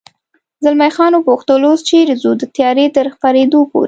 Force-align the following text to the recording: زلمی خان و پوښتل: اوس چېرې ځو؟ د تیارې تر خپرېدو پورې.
زلمی 0.63 0.91
خان 0.95 1.11
و 1.15 1.25
پوښتل: 1.27 1.61
اوس 1.67 1.81
چېرې 1.89 2.15
ځو؟ 2.21 2.31
د 2.37 2.43
تیارې 2.55 2.85
تر 2.95 3.05
خپرېدو 3.15 3.59
پورې. 3.69 3.79